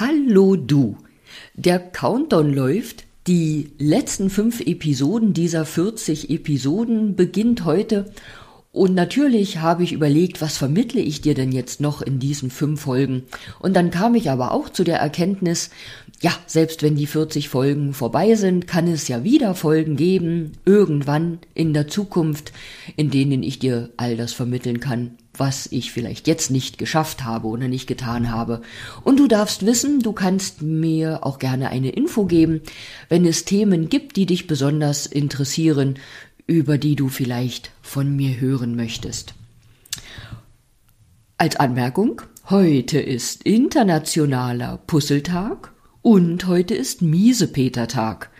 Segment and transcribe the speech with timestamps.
[0.00, 0.96] Hallo du.
[1.52, 3.04] Der Countdown läuft.
[3.26, 8.10] Die letzten fünf Episoden dieser 40 Episoden beginnt heute.
[8.72, 12.82] Und natürlich habe ich überlegt, was vermittle ich dir denn jetzt noch in diesen fünf
[12.82, 13.24] Folgen?
[13.58, 15.70] Und dann kam ich aber auch zu der Erkenntnis,
[16.20, 21.38] ja, selbst wenn die 40 Folgen vorbei sind, kann es ja wieder Folgen geben, irgendwann
[21.54, 22.52] in der Zukunft,
[22.94, 27.48] in denen ich dir all das vermitteln kann, was ich vielleicht jetzt nicht geschafft habe
[27.48, 28.60] oder nicht getan habe.
[29.02, 32.60] Und du darfst wissen, du kannst mir auch gerne eine Info geben,
[33.08, 35.98] wenn es Themen gibt, die dich besonders interessieren,
[36.46, 39.34] über die du vielleicht von mir hören möchtest.
[41.38, 45.72] Als Anmerkung, heute ist internationaler Puzzletag
[46.02, 48.30] und heute ist Miesepetertag.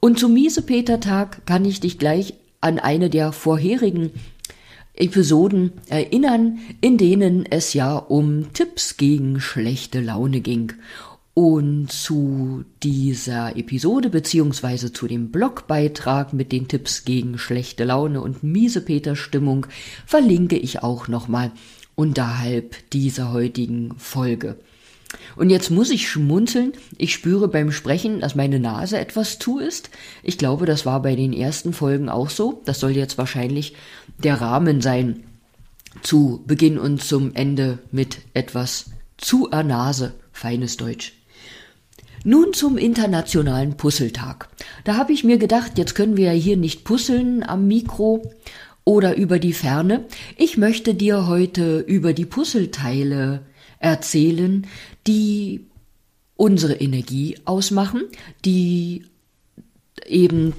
[0.00, 4.12] Und zum Miesepetertag kann ich dich gleich an eine der vorherigen
[4.94, 10.72] Episoden erinnern, in denen es ja um Tipps gegen schlechte Laune ging.
[11.38, 18.42] Und zu dieser Episode beziehungsweise zu dem Blogbeitrag mit den Tipps gegen schlechte Laune und
[18.42, 19.66] miese Peter-Stimmung
[20.06, 21.52] verlinke ich auch nochmal
[21.94, 24.56] unterhalb dieser heutigen Folge.
[25.36, 26.72] Und jetzt muss ich schmunzeln.
[26.96, 29.90] Ich spüre beim Sprechen, dass meine Nase etwas zu ist.
[30.22, 32.62] Ich glaube, das war bei den ersten Folgen auch so.
[32.64, 33.74] Das soll jetzt wahrscheinlich
[34.24, 35.24] der Rahmen sein.
[36.00, 38.86] Zu Beginn und zum Ende mit etwas
[39.18, 40.14] zu a Nase.
[40.32, 41.15] Feines Deutsch.
[42.24, 44.48] Nun zum internationalen Puzzletag.
[44.84, 48.32] Da habe ich mir gedacht, jetzt können wir ja hier nicht puzzeln am Mikro
[48.84, 50.04] oder über die Ferne.
[50.36, 53.42] Ich möchte dir heute über die Puzzleteile
[53.78, 54.66] erzählen,
[55.06, 55.66] die
[56.36, 58.02] unsere Energie ausmachen,
[58.44, 59.04] die
[60.06, 60.54] eben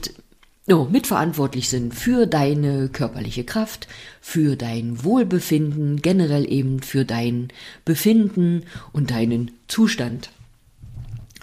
[0.69, 3.87] oh, mitverantwortlich sind für deine körperliche Kraft,
[4.21, 7.49] für dein Wohlbefinden, generell eben für dein
[7.85, 10.31] Befinden und deinen Zustand.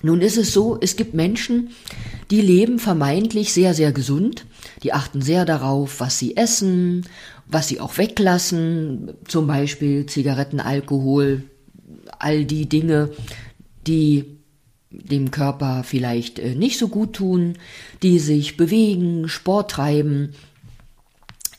[0.04, 1.70] Nun ist es so, es gibt Menschen,
[2.30, 4.44] die leben vermeintlich sehr, sehr gesund,
[4.82, 7.06] die achten sehr darauf, was sie essen,
[7.46, 11.44] was sie auch weglassen, zum Beispiel Zigaretten, Alkohol,
[12.18, 13.12] all die Dinge,
[13.86, 14.26] die
[14.90, 17.54] dem Körper vielleicht äh, nicht so gut tun,
[18.02, 20.34] die sich bewegen, Sport treiben,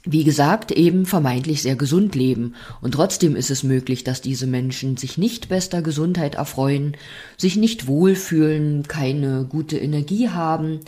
[0.06, 2.54] wie gesagt, eben vermeintlich sehr gesund leben.
[2.82, 6.96] Und trotzdem ist es möglich, dass diese Menschen sich nicht bester Gesundheit erfreuen,
[7.38, 10.82] sich nicht wohlfühlen, keine gute Energie haben.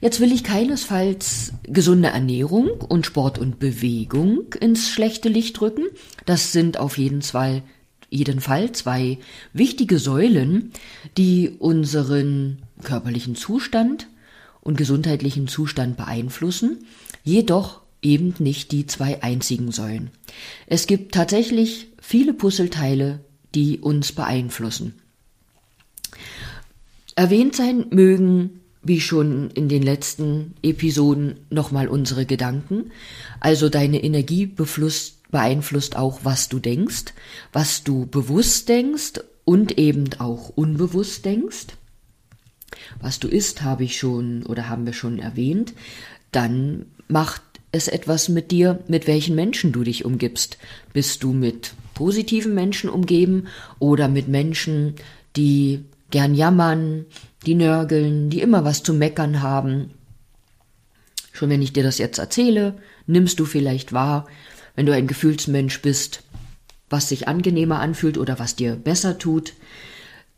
[0.00, 5.84] Jetzt will ich keinesfalls gesunde Ernährung und Sport und Bewegung ins schlechte Licht rücken.
[6.26, 7.62] Das sind auf jeden Fall
[8.10, 9.18] jeden Fall zwei
[9.52, 10.70] wichtige Säulen,
[11.16, 14.06] die unseren körperlichen Zustand
[14.60, 16.84] und gesundheitlichen Zustand beeinflussen,
[17.24, 20.10] jedoch eben nicht die zwei einzigen Säulen.
[20.66, 23.20] Es gibt tatsächlich viele Puzzleteile,
[23.54, 24.94] die uns beeinflussen.
[27.16, 32.92] Erwähnt sein mögen, wie schon in den letzten Episoden, nochmal unsere Gedanken,
[33.40, 34.46] also deine Energie
[35.30, 37.14] beeinflusst auch, was du denkst,
[37.52, 41.66] was du bewusst denkst und eben auch unbewusst denkst.
[43.00, 45.74] Was du isst, habe ich schon oder haben wir schon erwähnt.
[46.32, 47.42] Dann macht
[47.74, 50.58] es etwas mit dir, mit welchen Menschen du dich umgibst.
[50.92, 53.48] Bist du mit positiven Menschen umgeben
[53.80, 54.94] oder mit Menschen,
[55.36, 57.06] die gern jammern,
[57.46, 59.90] die nörgeln, die immer was zu meckern haben.
[61.32, 62.76] Schon wenn ich dir das jetzt erzähle,
[63.08, 64.26] nimmst du vielleicht wahr,
[64.76, 66.22] wenn du ein Gefühlsmensch bist,
[66.88, 69.54] was sich angenehmer anfühlt oder was dir besser tut,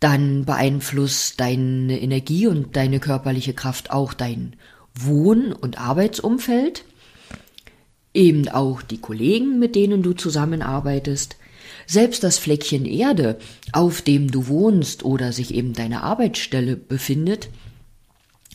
[0.00, 4.56] dann beeinflusst deine Energie und deine körperliche Kraft auch dein
[4.94, 6.84] Wohn- und Arbeitsumfeld,
[8.16, 11.36] eben auch die Kollegen, mit denen du zusammenarbeitest,
[11.86, 13.38] selbst das Fleckchen Erde,
[13.72, 17.48] auf dem du wohnst oder sich eben deine Arbeitsstelle befindet,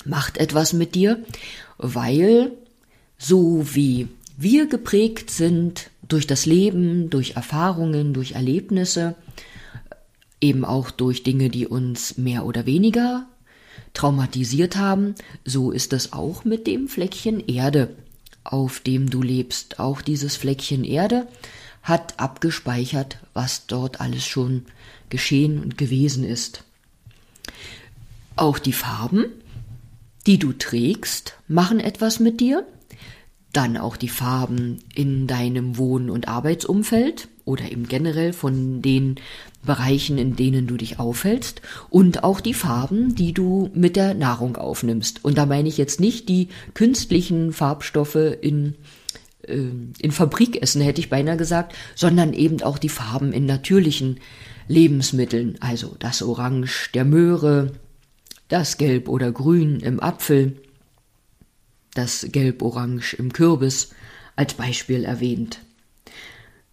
[0.04, 1.24] macht etwas mit dir,
[1.78, 2.52] weil
[3.18, 4.08] so wie
[4.38, 9.16] wir geprägt sind durch das Leben, durch Erfahrungen, durch Erlebnisse,
[10.42, 13.28] eben auch durch Dinge, die uns mehr oder weniger
[13.94, 15.16] traumatisiert haben,
[15.46, 17.96] so ist es auch mit dem Fleckchen Erde,
[18.44, 19.80] auf dem du lebst.
[19.80, 21.28] Auch dieses Fleckchen Erde
[21.84, 24.66] hat abgespeichert, was dort alles schon
[25.10, 26.64] geschehen und gewesen ist.
[28.36, 29.26] Auch die Farben,
[30.28, 32.66] die du trägst, machen etwas mit dir
[33.54, 39.16] dann auch die Farben in deinem Wohn- und Arbeitsumfeld oder eben generell von den
[39.64, 44.58] Bereichen, in denen du dich aufhältst und auch die Farben, die du mit der Nahrung
[44.58, 45.24] aufnimmst.
[45.24, 48.76] Und da meine ich jetzt nicht die künstlichen Farbstoffe in
[49.44, 49.70] äh,
[50.00, 54.20] in Fabrik essen, hätte ich beinahe gesagt, sondern eben auch die Farben in natürlichen
[54.68, 57.74] Lebensmitteln, also das Orange der Möhre,
[58.48, 60.58] das Gelb oder Grün im Apfel,
[61.94, 63.92] das Gelb-Orange im Kürbis
[64.36, 65.60] als Beispiel erwähnt.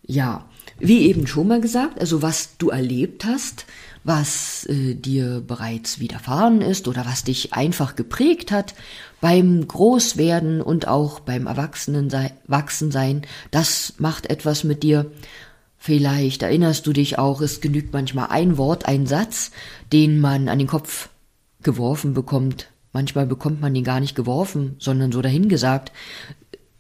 [0.02, 0.48] Ja,
[0.78, 3.66] wie eben schon mal gesagt, also was du erlebt hast,
[4.04, 8.74] was äh, dir bereits widerfahren ist oder was dich einfach geprägt hat
[9.20, 15.10] beim Großwerden und auch beim Erwachsensein, das macht etwas mit dir.
[15.76, 19.50] Vielleicht erinnerst du dich auch, es genügt manchmal ein Wort, ein Satz,
[19.92, 21.08] den man an den Kopf
[21.62, 22.68] geworfen bekommt.
[22.92, 25.92] Manchmal bekommt man ihn gar nicht geworfen, sondern so dahingesagt.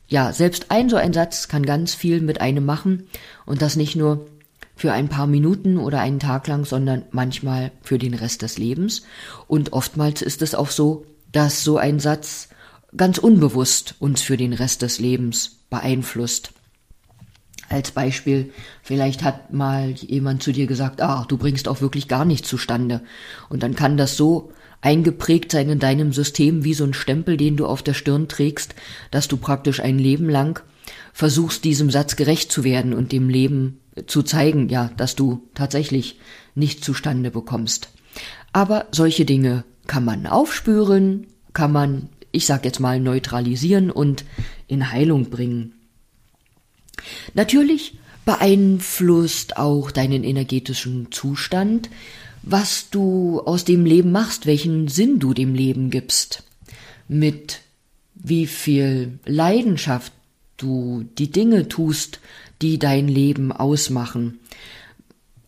[0.08, 3.06] Ja, selbst ein so ein Satz kann ganz viel mit einem machen
[3.44, 4.26] und das nicht nur
[4.74, 9.02] für ein paar Minuten oder einen Tag lang, sondern manchmal für den Rest des Lebens.
[9.48, 12.48] Und oftmals ist es auch so, dass so ein Satz
[12.96, 16.52] ganz unbewusst uns für den Rest des Lebens beeinflusst.
[17.68, 18.50] Als Beispiel,
[18.82, 23.02] vielleicht hat mal jemand zu dir gesagt, ah, du bringst auch wirklich gar nichts zustande.
[23.50, 27.56] Und dann kann das so eingeprägt sein in deinem System wie so ein Stempel, den
[27.56, 28.74] du auf der Stirn trägst,
[29.10, 30.62] dass du praktisch ein Leben lang
[31.12, 36.18] versuchst, diesem Satz gerecht zu werden und dem Leben zu zeigen, ja, dass du tatsächlich
[36.54, 37.90] nicht zustande bekommst.
[38.52, 44.24] Aber solche Dinge kann man aufspüren, kann man, ich sag jetzt mal, neutralisieren und
[44.66, 45.74] in Heilung bringen.
[47.34, 51.88] Natürlich beeinflusst auch deinen energetischen Zustand,
[52.50, 56.44] was du aus dem Leben machst, welchen Sinn du dem Leben gibst,
[57.06, 57.60] mit
[58.14, 60.12] wie viel Leidenschaft
[60.56, 62.20] du die Dinge tust,
[62.62, 64.40] die dein Leben ausmachen,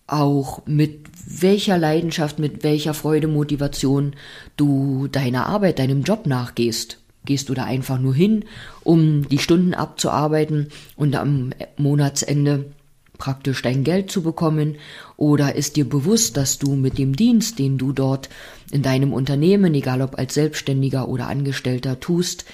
[0.06, 4.14] auch mit welcher Leidenschaft, mit welcher Freude, Motivation
[4.56, 6.98] du deiner Arbeit, deinem Job nachgehst.
[7.24, 8.44] Gehst du da einfach nur hin,
[8.82, 12.72] um die Stunden abzuarbeiten und am Monatsende
[13.20, 14.78] praktisch dein Geld zu bekommen?
[15.16, 18.28] Oder ist dir bewusst, dass du mit dem Dienst, den du dort
[18.72, 22.44] in deinem Unternehmen, egal ob als Selbstständiger oder Angestellter tust,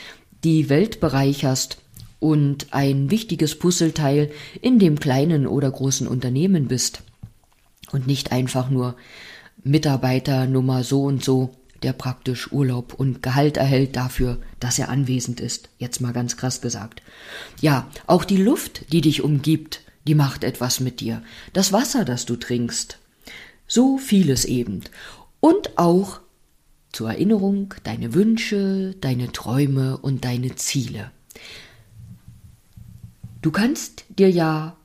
[0.45, 1.79] die Welt bereicherst
[2.21, 4.31] und ein wichtiges Puzzleteil
[4.61, 7.03] in dem kleinen oder großen Unternehmen bist?
[7.93, 8.97] und nicht einfach nur
[9.63, 15.41] Mitarbeiter Nummer so und so, der praktisch Urlaub und Gehalt erhält dafür, dass er anwesend
[15.41, 15.69] ist.
[15.79, 17.03] Jetzt mal ganz krass gesagt.
[17.61, 21.23] Ja, auch die Luft, die dich umgibt, die macht etwas mit dir.
[21.53, 22.99] Das Wasser, das du trinkst.
[23.67, 24.83] So vieles eben.
[25.41, 26.21] Und auch
[26.93, 31.11] zur Erinnerung deine Wünsche, deine Träume und deine Ziele.
[33.43, 34.77] Du kannst dir ja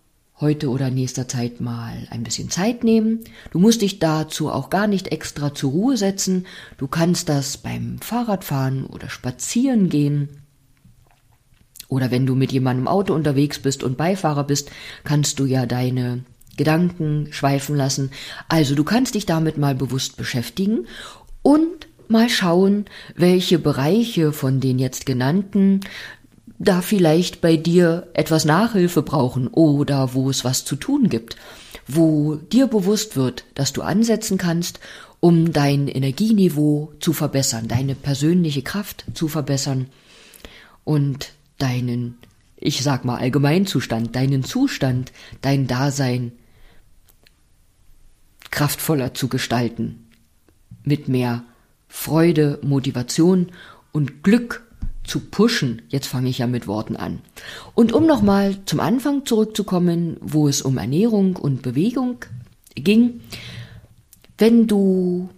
[0.41, 3.21] heute oder nächster Zeit mal ein bisschen Zeit nehmen.
[3.51, 6.47] Du musst dich dazu auch gar nicht extra zur Ruhe setzen.
[6.77, 10.40] Du kannst das beim Fahrradfahren oder Spazieren gehen.
[11.91, 14.71] Oder wenn du mit jemandem im Auto unterwegs bist und Beifahrer bist,
[15.03, 16.23] kannst du ja deine
[16.55, 18.11] Gedanken schweifen lassen.
[18.47, 20.87] Also du kannst dich damit mal bewusst beschäftigen
[21.41, 22.85] und mal schauen,
[23.15, 25.81] welche Bereiche von den jetzt genannten
[26.59, 31.35] da vielleicht bei dir etwas Nachhilfe brauchen oder wo es was zu tun gibt,
[31.87, 34.79] wo dir bewusst wird, dass du ansetzen kannst,
[35.19, 39.87] um dein Energieniveau zu verbessern, deine persönliche Kraft zu verbessern
[40.85, 42.17] und deinen,
[42.57, 45.11] ich sag mal, Allgemeinzustand, deinen Zustand,
[45.41, 46.31] dein Dasein
[48.49, 50.07] kraftvoller zu gestalten,
[50.83, 51.43] mit mehr
[51.87, 53.51] Freude, Motivation
[53.91, 54.65] und Glück
[55.03, 55.81] zu pushen.
[55.89, 57.19] Jetzt fange ich ja mit Worten an.
[57.75, 62.17] Und um nochmal zum Anfang zurückzukommen, wo es um Ernährung und Bewegung
[62.75, 63.21] ging,
[64.37, 65.29] wenn du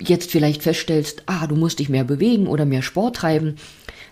[0.00, 3.56] jetzt vielleicht feststellst, ah, du musst dich mehr bewegen oder mehr Sport treiben,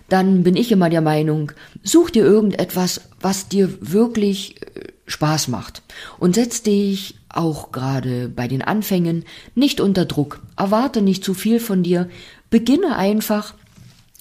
[0.09, 1.51] dann bin ich immer der Meinung,
[1.83, 5.81] such dir irgendetwas, was dir wirklich äh, Spaß macht
[6.19, 10.41] und setz dich auch gerade bei den Anfängen nicht unter Druck.
[10.57, 12.09] Erwarte nicht zu viel von dir.
[12.49, 13.53] Beginne einfach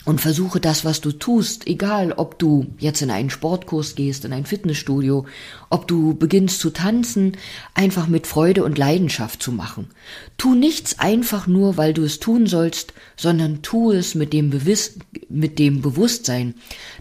[0.04, 4.32] und versuche das, was du tust, egal ob du jetzt in einen Sportkurs gehst, in
[4.32, 5.24] ein Fitnessstudio,
[5.70, 7.36] ob du beginnst zu tanzen,
[7.74, 9.88] einfach mit Freude und Leidenschaft zu machen.
[10.36, 14.98] Tu nichts einfach nur, weil du es tun sollst, sondern tu es mit dem, Bewiss
[15.28, 16.54] mit dem Bewusstsein,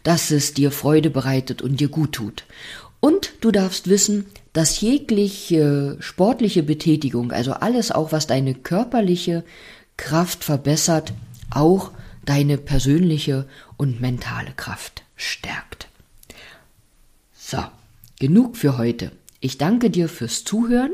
[0.03, 2.45] dass es dir Freude bereitet und dir gut tut.
[3.01, 9.43] Und du darfst wissen, dass jegliche sportliche Betätigung, also alles auch, was deine körperliche
[9.97, 11.11] Kraft verbessert,
[11.49, 11.91] auch
[12.25, 15.87] deine persönliche und mentale Kraft stärkt.
[17.33, 17.63] So,
[18.19, 19.11] genug für heute.
[19.39, 20.93] Ich danke dir fürs Zuhören,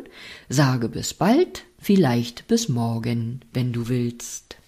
[0.50, 4.59] sage bis bald, vielleicht bis morgen, wenn du willst.